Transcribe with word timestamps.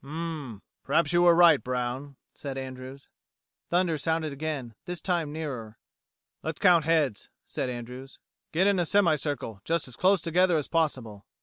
"Hm 0.03 0.07
m 0.09 0.51
m! 0.53 0.61
Perhaps 0.83 1.13
you 1.13 1.21
were 1.21 1.35
right, 1.35 1.63
Brown," 1.63 2.15
said 2.33 2.57
Andrews. 2.57 3.07
Thunder 3.69 3.99
sounded 3.99 4.33
again, 4.33 4.73
this 4.85 4.99
time 4.99 5.31
nearer. 5.31 5.77
"Let's 6.41 6.57
count 6.57 6.85
heads," 6.85 7.29
said 7.45 7.69
Andrews. 7.69 8.17
"Get 8.51 8.65
in 8.65 8.79
a 8.79 8.85
semi 8.87 9.15
circle, 9.15 9.61
just 9.63 9.87
as 9.87 9.95
close 9.95 10.19
together 10.23 10.57
as 10.57 10.67
possible." 10.67 11.27